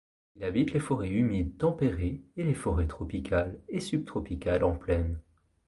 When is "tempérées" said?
1.59-2.21